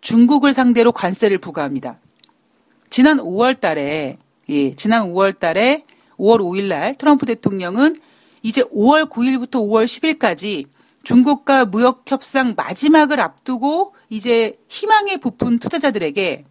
중국을 0.00 0.54
상대로 0.54 0.92
관세를 0.92 1.38
부과합니다. 1.38 1.98
지난 2.88 3.18
5월 3.18 3.58
달에 3.58 4.16
예, 4.48 4.76
지난 4.76 5.08
5월 5.08 5.36
달에 5.36 5.82
5월 6.18 6.38
5일 6.38 6.68
날 6.68 6.94
트럼프 6.94 7.26
대통령은 7.26 8.00
이제 8.44 8.62
5월 8.62 9.10
9일부터 9.10 9.54
5월 9.54 9.86
10일까지 9.86 10.66
중국과 11.02 11.64
무역 11.64 12.04
협상 12.06 12.54
마지막을 12.56 13.18
앞두고 13.18 13.96
이제 14.08 14.56
희망에 14.68 15.16
부푼 15.16 15.58
투자자들에게 15.58 16.44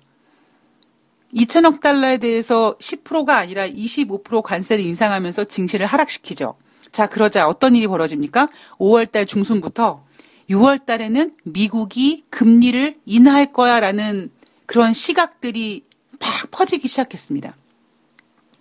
2천억 1.34 1.80
달러에 1.80 2.18
대해서 2.18 2.76
10%가 2.80 3.38
아니라 3.38 3.66
25% 3.66 4.42
관세를 4.42 4.84
인상하면서 4.84 5.46
증시를 5.46 5.86
하락시키죠. 5.86 6.56
자, 6.92 7.08
그러자 7.08 7.48
어떤 7.48 7.76
일이 7.76 7.88
벌어집니까? 7.88 8.50
5월 8.78 9.12
달 9.12 9.26
중순부터 9.26 10.06
6월 10.50 10.86
달에는 10.86 11.36
미국이 11.44 12.24
금리를 12.30 12.96
인하할 13.06 13.52
거야라는 13.52 14.32
그런 14.66 14.94
시각들이 14.94 15.86
막 16.20 16.30
퍼지기 16.52 16.88
시작했습니다. 16.88 17.56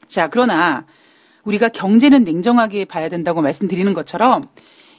자, 0.09 0.29
그러나 0.29 0.87
우리가 1.45 1.69
경제는 1.69 2.25
냉정하게 2.25 2.85
봐야 2.85 3.09
된다고 3.09 3.41
말씀드리는 3.41 3.93
것처럼 3.93 4.43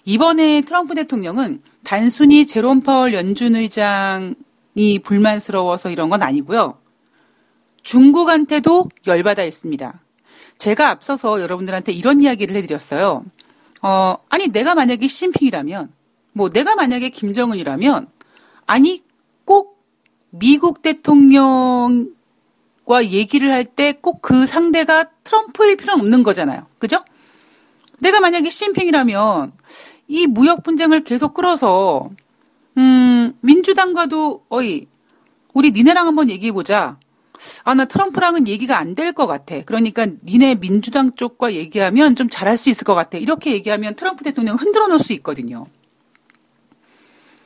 이번에 0.05 0.61
트럼프 0.61 0.95
대통령은 0.95 1.61
단순히 1.83 2.45
제롬 2.45 2.81
파월 2.81 3.13
연준 3.13 3.55
의장이 3.55 4.99
불만스러워서 5.03 5.89
이런 5.89 6.09
건 6.09 6.23
아니고요. 6.23 6.79
중국한테도 7.83 8.87
열받아 9.05 9.43
있습니다. 9.43 9.99
제가 10.57 10.89
앞서서 10.89 11.41
여러분들한테 11.41 11.91
이런 11.91 12.21
이야기를 12.21 12.55
해드렸어요. 12.57 13.25
어, 13.81 14.15
아니, 14.29 14.47
내가 14.47 14.75
만약에 14.75 15.07
시진핑이라면, 15.07 15.91
뭐, 16.33 16.49
내가 16.49 16.75
만약에 16.75 17.09
김정은이라면, 17.09 18.07
아니, 18.65 19.03
꼭 19.45 19.83
미국 20.31 20.81
대통령과 20.81 22.09
얘기를 23.03 23.51
할 23.51 23.65
때 23.65 23.93
꼭 23.93 24.21
그 24.21 24.45
상대가 24.47 25.05
트럼프일 25.23 25.77
필요는 25.77 26.01
없는 26.01 26.23
거잖아요. 26.23 26.65
그죠? 26.79 27.03
내가 27.99 28.19
만약에 28.19 28.49
시진핑이라면, 28.49 29.53
이 30.07 30.25
무역 30.27 30.63
분쟁을 30.63 31.03
계속 31.03 31.33
끌어서, 31.33 32.09
음, 32.77 33.33
민주당과도, 33.41 34.45
어이, 34.49 34.87
우리 35.53 35.71
니네랑 35.71 36.07
한번 36.07 36.29
얘기해보자. 36.29 36.97
아, 37.63 37.73
나 37.75 37.85
트럼프랑은 37.85 38.47
얘기가 38.47 38.77
안 38.77 38.95
될 38.95 39.13
것 39.13 39.27
같아. 39.27 39.61
그러니까 39.61 40.07
니네 40.25 40.55
민주당 40.55 41.15
쪽과 41.15 41.53
얘기하면 41.53 42.15
좀 42.15 42.29
잘할 42.29 42.57
수 42.57 42.69
있을 42.69 42.83
것 42.83 42.95
같아. 42.95 43.17
이렇게 43.17 43.51
얘기하면 43.53 43.95
트럼프 43.95 44.23
대통령 44.23 44.55
흔들어 44.57 44.87
놓을 44.87 44.99
수 44.99 45.13
있거든요. 45.13 45.67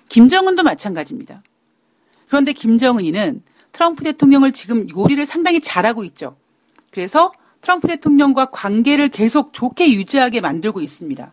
김정은도 0.09 0.63
마찬가지입니다. 0.63 1.41
그런데 2.27 2.53
김정은이는 2.53 3.43
트럼프 3.71 4.03
대통령을 4.03 4.51
지금 4.51 4.89
요리를 4.89 5.25
상당히 5.25 5.61
잘하고 5.61 6.03
있죠. 6.05 6.35
그래서 6.91 7.31
트럼프 7.61 7.87
대통령과 7.87 8.47
관계를 8.51 9.09
계속 9.09 9.53
좋게 9.53 9.93
유지하게 9.93 10.41
만들고 10.41 10.81
있습니다. 10.81 11.31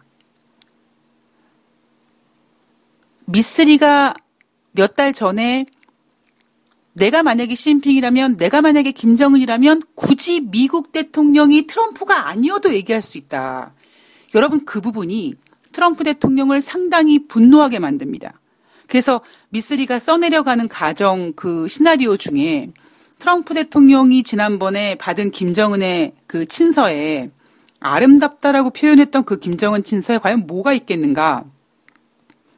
미쓰리가 3.27 4.15
몇 4.73 4.95
달 4.95 5.13
전에 5.13 5.67
내가 6.99 7.23
만약에 7.23 7.55
시진핑이라면, 7.55 8.37
내가 8.37 8.61
만약에 8.61 8.93
김정은이라면 8.93 9.83
굳이 9.95 10.41
미국 10.41 10.93
대통령이 10.93 11.67
트럼프가 11.67 12.29
아니어도 12.29 12.75
얘기할 12.75 13.03
수 13.03 13.19
있다. 13.19 13.73
여러분 14.35 14.65
그 14.65 14.81
부분이 14.81 15.35
트럼프 15.73 16.05
대통령을 16.05 16.61
상당히 16.61 17.27
분노하게 17.27 17.79
만듭니다. 17.79 18.41
그래서 18.89 19.21
미쓰리가 19.51 19.99
써내려가는 19.99 20.69
가정 20.69 21.33
그 21.35 21.69
시나리오 21.69 22.17
중에 22.17 22.73
트럼프 23.19 23.55
대통령이 23.55 24.23
지난번에 24.23 24.95
받은 24.97 25.31
김정은의 25.31 26.13
그 26.27 26.47
친서에 26.47 27.31
아름답다라고 27.81 28.71
표현했던 28.71 29.25
그 29.25 29.39
김정은 29.39 29.85
친서에 29.85 30.19
과연 30.19 30.47
뭐가 30.47 30.73
있겠는가? 30.73 31.45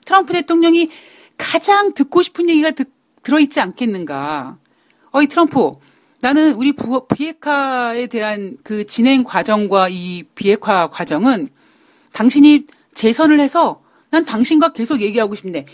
트럼프 0.05 0.33
대통령이 0.33 0.91
가장 1.37 1.93
듣고 1.95 2.23
싶은 2.23 2.49
얘기가 2.49 2.71
드, 2.73 2.85
들어있지 3.23 3.61
않겠는가? 3.61 4.59
어이 5.12 5.27
트럼프, 5.27 5.73
나는 6.21 6.55
우리 6.55 6.73
부, 6.73 7.07
비핵화에 7.07 8.07
대한 8.07 8.57
그 8.62 8.85
진행 8.87 9.25
과정과 9.25 9.89
이 9.91 10.25
비핵화 10.35 10.89
과정은 10.89 11.49
당신이 12.12 12.67
재선을 12.93 13.41
해서 13.41 13.83
난 14.11 14.25
당신과 14.25 14.73
계속 14.73 15.00
얘기하고 15.00 15.35
싶네. 15.35 15.67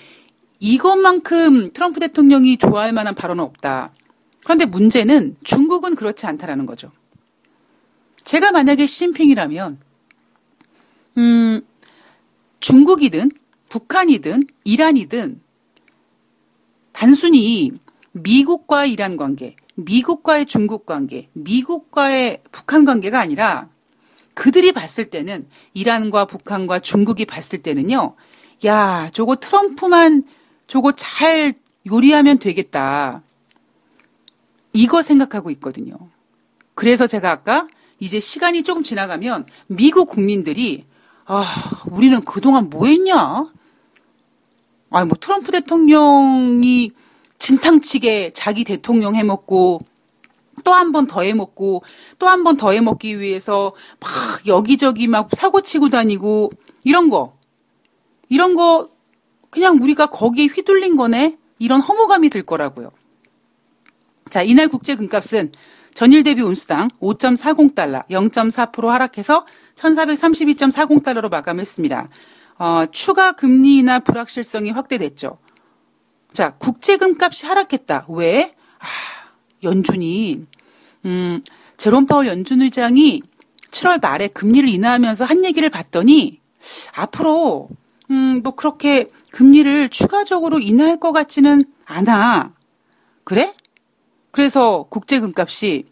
이것만큼 0.60 1.72
트럼프 1.72 2.00
대통령이 2.00 2.58
좋아할 2.58 2.92
만한 2.92 3.14
발언은 3.14 3.42
없다. 3.42 3.92
그런데 4.44 4.64
문제는 4.64 5.36
중국은 5.42 5.96
그렇지 5.96 6.26
않다라는 6.26 6.66
거죠. 6.66 6.92
제가 8.24 8.52
만약에 8.52 8.86
시진핑이라면, 8.86 9.78
음, 11.18 11.60
중국이든 12.60 13.30
북한이든 13.68 14.46
이란이든 14.64 15.40
단순히 16.96 17.72
미국과의 18.12 18.90
이란 18.90 19.18
관계, 19.18 19.54
미국과의 19.74 20.46
중국 20.46 20.86
관계, 20.86 21.28
미국과의 21.34 22.42
북한 22.50 22.86
관계가 22.86 23.20
아니라 23.20 23.68
그들이 24.32 24.72
봤을 24.72 25.10
때는 25.10 25.46
이란과 25.74 26.24
북한과 26.24 26.78
중국이 26.78 27.26
봤을 27.26 27.58
때는요. 27.58 28.16
야, 28.64 29.10
저거 29.12 29.36
트럼프만 29.36 30.24
저거 30.66 30.92
잘 30.92 31.52
요리하면 31.86 32.38
되겠다. 32.38 33.22
이거 34.72 35.02
생각하고 35.02 35.50
있거든요. 35.50 35.98
그래서 36.74 37.06
제가 37.06 37.30
아까 37.30 37.68
이제 37.98 38.20
시간이 38.20 38.62
조금 38.62 38.82
지나가면 38.82 39.44
미국 39.66 40.08
국민들이 40.08 40.86
아, 41.26 41.44
우리는 41.90 42.22
그동안 42.22 42.70
뭐 42.70 42.86
했냐? 42.86 43.50
아, 44.90 45.04
뭐 45.04 45.16
트럼프 45.20 45.50
대통령이 45.52 46.92
진탕치게 47.38 48.32
자기 48.34 48.64
대통령 48.64 49.14
해먹고 49.14 49.80
또 50.64 50.72
한 50.72 50.90
번 50.92 51.06
더 51.06 51.20
해먹고 51.22 51.82
또 52.18 52.26
한 52.28 52.42
번 52.42 52.56
더 52.56 52.72
해먹기 52.72 53.20
위해서 53.20 53.72
막 54.00 54.10
여기저기 54.46 55.06
막 55.06 55.28
사고 55.36 55.60
치고 55.60 55.90
다니고 55.90 56.50
이런 56.84 57.10
거 57.10 57.36
이런 58.28 58.54
거 58.54 58.88
그냥 59.50 59.78
우리가 59.80 60.06
거기에 60.06 60.46
휘둘린 60.46 60.96
거네 60.96 61.36
이런 61.58 61.80
허무감이 61.80 62.30
들 62.30 62.42
거라고요. 62.42 62.88
자 64.28 64.42
이날 64.42 64.68
국제 64.68 64.94
금값은 64.96 65.52
전일 65.94 66.22
대비 66.24 66.42
온수당 66.42 66.88
5.40달러 67.00 68.06
0.4% 68.08 68.86
하락해서 68.86 69.46
1432.40달러로 69.76 71.30
마감했습니다. 71.30 72.08
어, 72.58 72.86
추가 72.90 73.32
금리나 73.32 74.00
불확실성이 74.00 74.70
확대됐죠. 74.70 75.38
자, 76.32 76.56
국제금값이 76.56 77.46
하락했다. 77.46 78.06
왜? 78.08 78.54
아, 78.78 78.86
연준이 79.62 80.46
음, 81.04 81.42
제롬 81.76 82.06
파월 82.06 82.26
연준 82.26 82.62
의장이 82.62 83.22
7월 83.70 84.00
말에 84.00 84.28
금리를 84.28 84.68
인하하면서 84.68 85.24
한 85.24 85.44
얘기를 85.44 85.68
봤더니 85.70 86.40
앞으로 86.96 87.68
음, 88.10 88.40
뭐 88.42 88.54
그렇게 88.54 89.08
금리를 89.32 89.88
추가적으로 89.90 90.58
인하할 90.58 90.98
것 90.98 91.12
같지는 91.12 91.64
않아. 91.84 92.54
그래? 93.24 93.54
그래서 94.30 94.84
국제금값이 94.88 95.84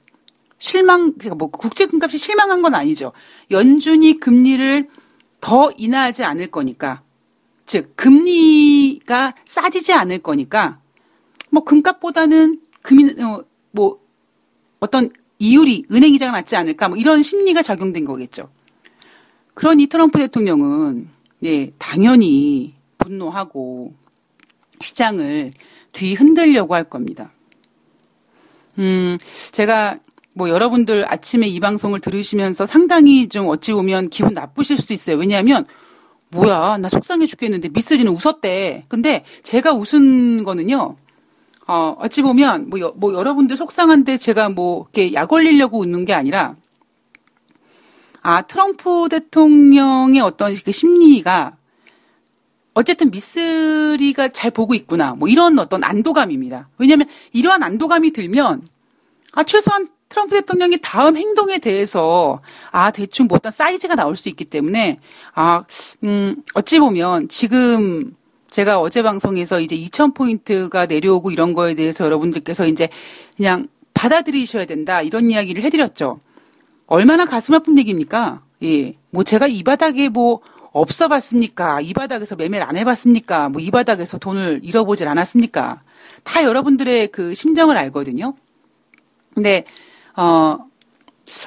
실망, 0.58 1.14
그러니까 1.14 1.34
뭐 1.34 1.48
국제금값이 1.48 2.16
실망한 2.18 2.62
건 2.62 2.74
아니죠. 2.74 3.12
연준이 3.50 4.18
금리를 4.18 4.88
더 5.44 5.70
인하하지 5.76 6.24
않을 6.24 6.46
거니까. 6.46 7.02
즉 7.66 7.92
금리가 7.96 9.34
싸지지 9.44 9.92
않을 9.92 10.20
거니까 10.20 10.80
뭐 11.50 11.64
금값보다는 11.64 12.62
금이 12.80 13.20
어, 13.22 13.44
뭐 13.70 14.00
어떤 14.80 15.10
이율이 15.38 15.84
은행 15.92 16.14
이자가 16.14 16.32
낫지 16.32 16.56
않을까 16.56 16.88
뭐 16.88 16.96
이런 16.96 17.22
심리가 17.22 17.60
작용된 17.60 18.06
거겠죠. 18.06 18.48
그러니 19.52 19.86
트럼프 19.86 20.18
대통령은 20.18 21.10
예, 21.42 21.70
당연히 21.76 22.74
분노하고 22.96 23.94
시장을 24.80 25.52
뒤 25.92 26.14
흔들려고 26.14 26.74
할 26.74 26.84
겁니다. 26.84 27.32
음, 28.78 29.18
제가 29.52 29.98
뭐 30.34 30.48
여러분들 30.48 31.10
아침에 31.10 31.46
이 31.46 31.60
방송을 31.60 32.00
들으시면서 32.00 32.66
상당히 32.66 33.28
좀 33.28 33.48
어찌 33.48 33.72
보면 33.72 34.08
기분 34.08 34.34
나쁘실 34.34 34.76
수도 34.76 34.92
있어요. 34.92 35.16
왜냐하면 35.16 35.64
뭐야, 36.30 36.78
나 36.78 36.88
속상해 36.88 37.26
죽겠는데 37.26 37.68
미쓰리는 37.68 38.10
웃었대. 38.10 38.84
근데 38.88 39.24
제가 39.44 39.72
웃은 39.72 40.42
거는요, 40.44 40.96
어, 41.66 41.96
어찌 41.98 42.22
보면, 42.22 42.68
뭐, 42.68 42.80
여, 42.80 42.92
뭐, 42.96 43.14
여러분들 43.14 43.56
속상한데 43.56 44.18
제가 44.18 44.50
뭐, 44.50 44.86
이렇게 44.92 45.14
약 45.14 45.32
올리려고 45.32 45.78
웃는 45.78 46.04
게 46.04 46.12
아니라, 46.12 46.56
아, 48.20 48.42
트럼프 48.42 49.08
대통령의 49.08 50.20
어떤 50.20 50.54
그 50.54 50.72
심리가, 50.72 51.56
어쨌든 52.74 53.10
미쓰리가 53.10 54.28
잘 54.28 54.50
보고 54.50 54.74
있구나. 54.74 55.14
뭐, 55.14 55.28
이런 55.28 55.58
어떤 55.58 55.84
안도감입니다. 55.84 56.68
왜냐면, 56.78 57.06
이러한 57.32 57.62
안도감이 57.62 58.12
들면, 58.12 58.66
아, 59.32 59.44
최소한 59.44 59.88
트럼프 60.14 60.36
대통령이 60.36 60.78
다음 60.80 61.16
행동에 61.16 61.58
대해서 61.58 62.40
아 62.70 62.92
대충 62.92 63.26
뭐 63.26 63.36
어떤 63.36 63.50
사이즈가 63.50 63.96
나올 63.96 64.14
수 64.16 64.28
있기 64.28 64.44
때문에 64.44 64.98
아 65.34 65.64
음 66.04 66.36
어찌 66.54 66.78
보면 66.78 67.28
지금 67.28 68.14
제가 68.48 68.78
어제 68.80 69.02
방송에서 69.02 69.58
이제 69.60 69.76
2,000포인트가 69.76 70.86
내려오고 70.88 71.32
이런 71.32 71.52
거에 71.54 71.74
대해서 71.74 72.04
여러분들께서 72.04 72.66
이제 72.68 72.88
그냥 73.36 73.66
받아들이셔야 73.94 74.66
된다 74.66 75.02
이런 75.02 75.30
이야기를 75.30 75.64
해드렸죠. 75.64 76.20
얼마나 76.86 77.24
가슴 77.24 77.54
아픈 77.54 77.76
얘기입니까? 77.78 78.42
예. 78.62 78.94
뭐 79.10 79.24
제가 79.24 79.48
이 79.48 79.64
바닥에 79.64 80.08
뭐 80.08 80.40
없어 80.72 81.08
봤습니까? 81.08 81.80
이 81.80 81.92
바닥에서 81.92 82.36
매매를 82.36 82.64
안 82.68 82.76
해봤습니까? 82.76 83.48
뭐 83.48 83.60
이 83.60 83.70
바닥에서 83.72 84.18
돈을 84.18 84.60
잃어보질 84.62 85.08
않았습니까? 85.08 85.80
다 86.22 86.44
여러분들의 86.44 87.08
그 87.08 87.34
심정을 87.34 87.76
알거든요. 87.76 88.34
근데 89.34 89.64
어, 90.16 90.58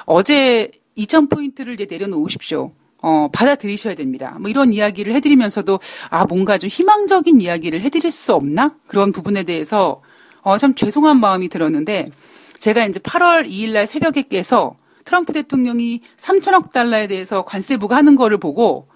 어제 0.06 0.70
2,000포인트를 0.96 1.74
이제 1.74 1.86
내려놓으십시오. 1.88 2.72
어, 3.00 3.28
받아들이셔야 3.32 3.94
됩니다. 3.94 4.36
뭐 4.40 4.50
이런 4.50 4.72
이야기를 4.72 5.14
해드리면서도, 5.14 5.78
아, 6.10 6.24
뭔가 6.24 6.58
좀 6.58 6.68
희망적인 6.68 7.40
이야기를 7.40 7.80
해드릴 7.80 8.10
수 8.10 8.34
없나? 8.34 8.74
그런 8.88 9.12
부분에 9.12 9.44
대해서, 9.44 10.02
어, 10.42 10.58
참 10.58 10.74
죄송한 10.74 11.20
마음이 11.20 11.48
들었는데, 11.48 12.10
제가 12.58 12.86
이제 12.86 12.98
8월 12.98 13.48
2일 13.48 13.72
날 13.72 13.86
새벽에 13.86 14.22
깨서 14.22 14.76
트럼프 15.04 15.32
대통령이 15.32 16.00
3천억 16.16 16.72
달러에 16.72 17.06
대해서 17.06 17.42
관세 17.42 17.76
부과하는 17.76 18.16
거를 18.16 18.38
보고, 18.38 18.88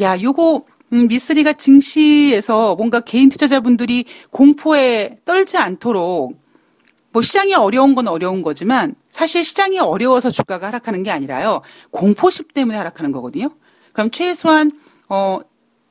야, 0.00 0.20
요거, 0.20 0.64
음, 0.92 1.08
미쓰리가 1.08 1.54
증시에서 1.54 2.76
뭔가 2.76 3.00
개인 3.00 3.28
투자자분들이 3.30 4.04
공포에 4.30 5.18
떨지 5.24 5.56
않도록 5.56 6.41
뭐 7.12 7.22
시장이 7.22 7.54
어려운 7.54 7.94
건 7.94 8.08
어려운 8.08 8.42
거지만 8.42 8.94
사실 9.08 9.44
시장이 9.44 9.78
어려워서 9.78 10.30
주가가 10.30 10.68
하락하는 10.68 11.02
게 11.02 11.10
아니라요. 11.10 11.60
공포심 11.90 12.46
때문에 12.54 12.76
하락하는 12.76 13.12
거거든요. 13.12 13.50
그럼 13.92 14.10
최소한 14.10 14.70
어 15.08 15.40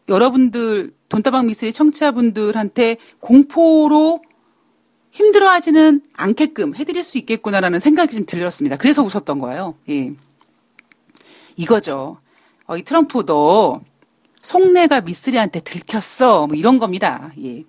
여러분들 0.10 0.92
돈다방 1.10 1.48
미스리 1.48 1.72
청취자분들한테 1.72 2.98
공포로 3.20 4.22
힘들어하지는 5.12 6.02
않게끔 6.14 6.76
해드릴 6.76 7.04
수 7.04 7.18
있겠구나라는 7.18 7.80
생각이 7.80 8.16
좀 8.16 8.26
들렸습니다. 8.26 8.78
그래서 8.78 9.04
웃었던 9.04 9.40
거예요. 9.40 9.76
예. 9.90 10.14
이거죠. 11.58 12.18
어, 12.66 12.78
이 12.78 12.84
트럼프 12.84 13.26
도 13.26 13.82
속내가 14.42 15.02
미스리한테 15.02 15.60
들켰어. 15.60 16.48
뭐 16.48 16.56
이런 16.56 16.80
겁니다. 16.80 17.34
예. 17.44 17.66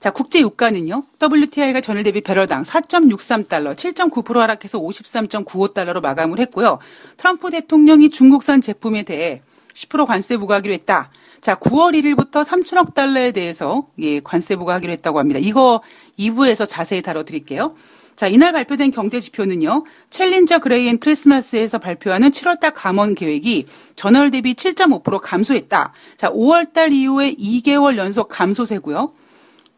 자, 0.00 0.10
국제 0.10 0.40
유가는요. 0.40 1.04
WTI가 1.20 1.80
전일 1.80 2.04
대비 2.04 2.20
배럴당 2.20 2.62
4.63달러, 2.62 3.74
7.9% 3.74 4.34
하락해서 4.34 4.78
53.95달러로 4.78 6.00
마감을 6.00 6.38
했고요. 6.40 6.78
트럼프 7.16 7.50
대통령이 7.50 8.10
중국산 8.10 8.60
제품에 8.60 9.02
대해 9.02 9.42
10% 9.74 10.06
관세 10.06 10.36
부과하기로 10.36 10.72
했다. 10.74 11.10
자, 11.40 11.54
9월 11.56 11.94
1일부터 11.94 12.44
3천억 12.44 12.94
달러에 12.94 13.32
대해서 13.32 13.86
예, 13.98 14.20
관세 14.20 14.56
부과하기로 14.56 14.92
했다고 14.92 15.18
합니다. 15.18 15.40
이거 15.40 15.82
2부에서 16.18 16.66
자세히 16.68 17.02
다뤄 17.02 17.24
드릴게요. 17.24 17.74
자, 18.16 18.26
이날 18.26 18.52
발표된 18.52 18.90
경제 18.90 19.20
지표는요. 19.20 19.82
챌린저 20.10 20.58
그레이 20.58 20.88
앤 20.88 20.98
크리스마스에서 20.98 21.78
발표하는 21.78 22.30
7월달 22.30 22.72
감원 22.74 23.14
계획이 23.14 23.66
전월 23.94 24.32
대비 24.32 24.54
7.5% 24.54 25.20
감소했다. 25.22 25.92
자, 26.16 26.30
5월달 26.30 26.92
이후에 26.92 27.34
2개월 27.34 27.96
연속 27.96 28.28
감소세고요. 28.28 29.12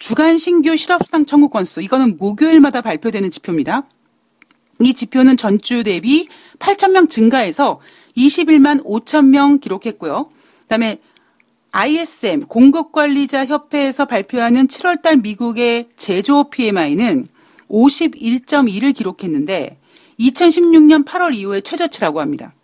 주간 0.00 0.38
신규 0.38 0.76
실업수당 0.76 1.26
청구 1.26 1.50
건수 1.50 1.82
이거는 1.82 2.16
목요일마다 2.16 2.80
발표되는 2.80 3.30
지표입니다. 3.30 3.86
이 4.80 4.94
지표는 4.94 5.36
전주 5.36 5.84
대비 5.84 6.26
8,000명 6.58 7.10
증가해서 7.10 7.80
21만 8.16 8.82
5,000명 8.82 9.60
기록했고요. 9.60 10.30
그다음에 10.62 11.00
ISM 11.72 12.46
공급관리자 12.46 13.44
협회에서 13.44 14.06
발표하는 14.06 14.68
7월달 14.68 15.20
미국의 15.20 15.90
제조 15.96 16.44
PMI는 16.44 17.28
51.2를 17.68 18.94
기록했는데 18.94 19.78
2016년 20.18 21.04
8월 21.04 21.34
이후에 21.34 21.60
최저치라고 21.60 22.22
합니다. 22.22 22.54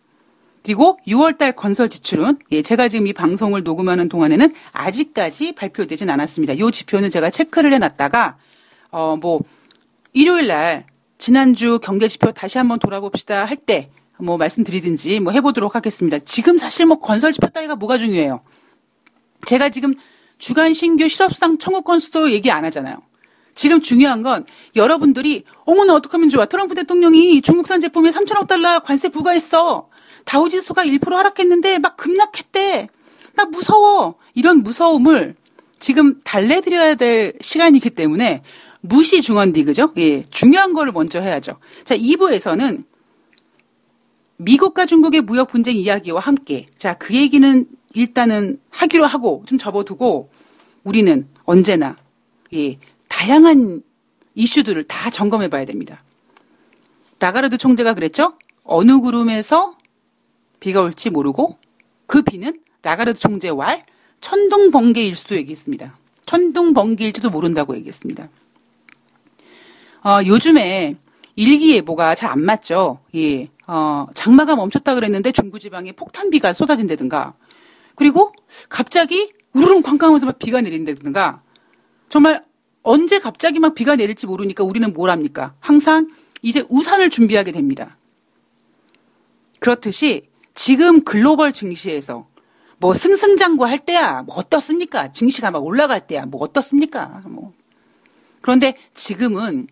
그리고 0.67 0.99
6월달 1.07 1.55
건설 1.55 1.89
지출은 1.89 2.39
예, 2.51 2.61
제가 2.61 2.89
지금 2.89 3.07
이 3.07 3.13
방송을 3.13 3.63
녹음하는 3.63 4.09
동안에는 4.09 4.53
아직까지 4.73 5.53
발표되진 5.53 6.11
않았습니다. 6.11 6.55
이 6.55 6.73
지표는 6.73 7.13
제가 7.13 7.31
체크를 7.31 7.73
해놨다가 7.73 8.37
어 8.91 9.17
뭐 9.17 9.41
일요일 10.13 10.49
날 10.49 10.87
지난주 11.19 11.79
경제 11.79 12.09
지표 12.09 12.33
다시 12.33 12.59
한번 12.59 12.81
돌아봅시다 12.81 13.45
할 13.45 13.59
때 13.65 13.91
뭐 14.19 14.39
말씀드리든지 14.39 15.21
뭐 15.21 15.33
해보도록 15.33 15.77
하겠습니다. 15.77 16.19
지금 16.21 16.59
사실 16.59 16.87
뭐 16.87 16.99
건설 16.99 17.33
지표 17.33 17.49
따위가 17.49 17.77
뭐가 17.77 17.97
중요해요. 17.99 18.41
제가 19.47 19.69
지금 19.69 19.95
주간 20.39 20.73
신규 20.73 21.07
실업상 21.07 21.59
청구 21.59 21.83
건수도 21.83 22.33
얘기 22.33 22.51
안 22.51 22.65
하잖아요. 22.65 22.97
지금 23.55 23.81
중요한 23.81 24.23
건 24.23 24.47
여러분들이 24.75 25.45
어머나 25.65 25.95
어떡하면 25.95 26.29
좋아. 26.29 26.47
트럼프 26.47 26.75
대통령이 26.75 27.41
중국산 27.43 27.79
제품에 27.79 28.11
3천억 28.11 28.49
달러 28.49 28.81
관세 28.81 29.11
부과했어. 29.11 29.91
다우지수가 30.27 30.85
1% 30.85 31.11
하락했는데 31.11 31.79
막 31.79 31.97
급락했대. 31.97 32.89
나 33.35 33.45
무서워. 33.47 34.17
이런 34.35 34.63
무서움을 34.63 35.35
지금 35.79 36.21
달래드려야 36.23 36.97
될 36.97 37.35
시간이기 37.41 37.91
때문에 37.91 38.43
무시 38.81 39.23
중원디 39.23 39.65
그죠? 39.65 39.93
예, 39.97 40.23
중요한 40.25 40.73
거를 40.73 40.93
먼저 40.93 41.21
해야죠. 41.21 41.59
자, 41.85 41.97
2부에서는 41.97 42.85
미국과 44.39 44.85
중국의 44.87 45.23
무역 45.23 45.49
분쟁 45.49 45.77
이야기와 45.77 46.21
함께 46.21 46.67
자, 46.77 46.95
그 46.95 47.15
얘기는 47.15 47.67
일단은 47.95 48.61
하기로 48.71 49.07
하고 49.07 49.43
좀 49.47 49.59
접어두고 49.59 50.31
우리는 50.85 51.29
언제나 51.45 51.97
예, 52.53 52.79
다양한 53.09 53.83
이슈들을 54.35 54.85
다 54.85 55.11
점검해 55.11 55.49
봐야 55.49 55.65
됩니다. 55.65 56.03
라가르드 57.19 57.59
총재가 57.59 57.95
그랬죠? 57.95 58.35
어느 58.63 59.01
구름에서 59.01 59.77
비가 60.67 60.83
올지 60.83 61.11
모르고 61.11 61.59
그 62.07 62.23
비는 62.23 62.61
라가르드 62.83 63.21
총재 63.21 63.49
왈 63.51 63.87
천둥 64.21 64.73
번개일 64.73 65.15
수도 65.15 65.37
얘기했습니다. 65.37 65.97
천둥 66.27 66.75
번개일지도 66.75 67.31
모른다고 67.31 67.77
얘기했습니다. 67.77 68.29
어, 70.03 70.21
요즘에 70.27 70.97
일기예보가 71.37 72.17
잘 72.17 72.33
안 72.33 72.41
맞죠. 72.45 72.99
예. 73.15 73.49
어, 73.69 74.09
장마가 74.13 74.57
멈췄다 74.57 74.97
그랬는데 74.97 75.31
중부지방에 75.31 75.93
폭탄비가 75.93 76.53
쏟아진다든가. 76.53 77.35
그리고 77.95 78.33
갑자기 78.69 79.33
우르릉 79.53 79.83
쾅쾅하면서 79.83 80.27
막 80.27 80.39
비가 80.41 80.61
내린다든가. 80.61 81.43
정말 82.09 82.43
언제 82.83 83.21
갑자기 83.21 83.61
막 83.61 83.77
비가 83.77 83.95
내릴지 83.95 84.27
모르니까 84.27 84.65
우리는 84.65 84.93
뭘 84.93 85.11
합니까? 85.11 85.55
항상 85.61 86.11
이제 86.43 86.65
우산을 86.69 87.09
준비하게 87.11 87.53
됩니다. 87.53 87.97
그렇듯이 89.61 90.29
지금 90.57 91.05
글로벌 91.05 91.53
증시에서 91.53 92.27
뭐 92.79 92.95
승승장구 92.95 93.65
할 93.65 93.79
때야 93.79 94.23
뭐 94.23 94.37
어떻습니까? 94.37 95.11
증시가 95.13 95.53
막 95.53 95.65
올라갈 95.65 96.07
때야 96.07 96.27
뭐 96.27 96.43
어떻습니까? 96.43 97.23
뭐 97.27 97.53
그런데 98.41 98.77
지금은 98.95 99.69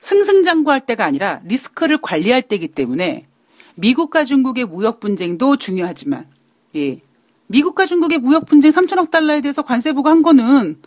승승장구 0.00 0.70
할 0.70 0.80
때가 0.80 1.04
아니라 1.04 1.40
리스크를 1.44 1.98
관리할 2.00 2.42
때이기 2.42 2.68
때문에 2.68 3.26
미국과 3.76 4.24
중국의 4.24 4.64
무역 4.64 5.00
분쟁도 5.00 5.56
중요하지만 5.56 6.26
예. 6.74 7.00
미국과 7.46 7.86
중국의 7.86 8.18
무역 8.18 8.46
분쟁 8.46 8.70
3천억 8.70 9.10
달러에 9.10 9.40
대해서 9.40 9.62
관세 9.62 9.92
부과한 9.92 10.22
거는 10.22 10.80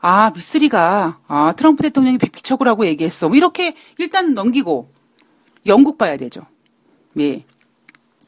아, 0.00 0.30
미쓰리가 0.34 1.20
아, 1.26 1.52
트럼프 1.56 1.82
대통령이 1.82 2.18
빅픽처구라고 2.18 2.86
얘기했어. 2.86 3.28
뭐 3.28 3.36
이렇게 3.36 3.74
일단 3.98 4.34
넘기고 4.34 4.92
영국 5.66 5.96
봐야 5.96 6.16
되죠. 6.16 6.42
예. 7.18 7.44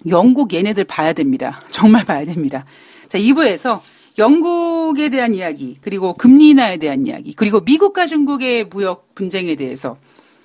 영국 0.08 0.52
얘네들 0.52 0.84
봐야 0.84 1.12
됩니다. 1.12 1.62
정말 1.70 2.04
봐야 2.04 2.24
됩니다. 2.24 2.64
자, 3.08 3.18
2부에서 3.18 3.80
영국에 4.18 5.08
대한 5.08 5.34
이야기, 5.34 5.76
그리고 5.80 6.14
금리 6.14 6.50
인하에 6.50 6.76
대한 6.78 7.06
이야기, 7.06 7.34
그리고 7.34 7.60
미국과 7.60 8.06
중국의 8.06 8.64
무역 8.64 9.14
분쟁에 9.14 9.54
대해서 9.54 9.96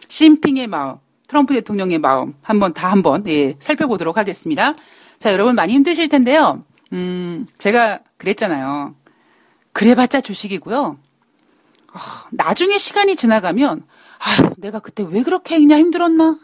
심핑의 0.08 0.68
마음, 0.68 0.98
트럼프 1.28 1.54
대통령의 1.56 1.98
마음 1.98 2.36
한번 2.42 2.74
다 2.74 2.92
한번 2.92 3.26
예, 3.28 3.56
살펴보도록 3.60 4.18
하겠습니다. 4.18 4.74
자, 5.18 5.34
여러분 5.34 5.56
많이 5.56 5.74
힘드실 5.74 6.10
텐데요. 6.10 6.64
음, 6.94 7.46
제가 7.58 8.00
그랬잖아요. 8.18 8.96
그래봤자 9.74 10.22
주식이고요. 10.22 10.98
어, 11.94 12.00
나중에 12.32 12.78
시간이 12.78 13.16
지나가면 13.16 13.84
아, 14.20 14.50
내가 14.58 14.80
그때 14.80 15.04
왜 15.08 15.24
그렇게 15.24 15.56
했냐 15.56 15.78
힘들었나? 15.78 16.40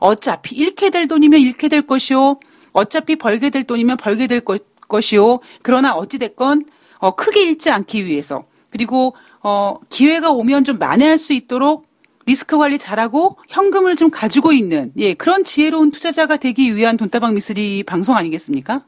어차피 0.00 0.56
잃게 0.56 0.90
될 0.90 1.06
돈이면 1.06 1.38
잃게 1.40 1.68
될 1.68 1.82
것이요. 1.82 2.40
어차피 2.72 3.16
벌게 3.16 3.50
될 3.50 3.62
돈이면 3.64 3.96
벌게 3.98 4.26
될 4.26 4.40
것, 4.40 4.62
것이요. 4.88 5.38
그러나 5.62 5.94
어찌됐건 5.94 6.64
어, 6.98 7.14
크게 7.14 7.42
잃지 7.42 7.70
않기 7.70 8.04
위해서 8.04 8.44
그리고 8.70 9.14
어, 9.42 9.76
기회가 9.88 10.30
오면 10.30 10.64
좀 10.64 10.78
만회할 10.78 11.18
수 11.18 11.32
있도록 11.32 11.86
리스크 12.26 12.58
관리 12.58 12.78
잘하고 12.78 13.38
현금을 13.48 13.96
좀 13.96 14.10
가지고 14.10 14.52
있는 14.52 14.92
예, 14.98 15.14
그런 15.14 15.44
지혜로운 15.44 15.90
투자자가 15.90 16.36
되기 16.36 16.76
위한 16.76 16.96
돈다방 16.96 17.34
미스리 17.34 17.82
방송 17.82 18.14
아니겠습니까? 18.14 18.84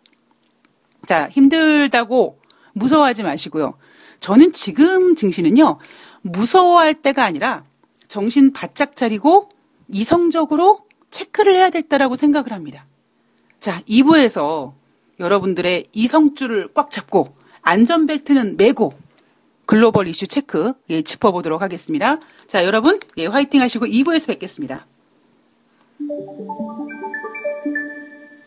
자, 1.06 1.28
힘들다고 1.30 2.38
무서워하지 2.74 3.22
마시고요. 3.22 3.74
저는 4.20 4.52
지금 4.52 5.16
증시는요, 5.16 5.78
무서워할 6.22 6.94
때가 6.94 7.24
아니라 7.24 7.64
정신 8.06 8.52
바짝 8.52 8.94
차리고 8.94 9.48
이성적으로 9.88 10.86
체크를 11.12 11.54
해야 11.54 11.70
될 11.70 11.82
때라고 11.82 12.16
생각을 12.16 12.52
합니다. 12.52 12.84
자, 13.60 13.80
2부에서 13.88 14.72
여러분들의 15.20 15.86
이성줄을 15.92 16.70
꽉 16.74 16.90
잡고 16.90 17.36
안전벨트는 17.62 18.56
매고 18.56 18.92
글로벌 19.66 20.08
이슈 20.08 20.26
체크 20.26 20.72
예, 20.90 21.02
짚어보도록 21.02 21.62
하겠습니다. 21.62 22.18
자, 22.48 22.64
여러분 22.64 22.98
예, 23.18 23.26
화이팅 23.26 23.60
하시고 23.60 23.86
2부에서 23.86 24.26
뵙겠습니다. 24.28 24.86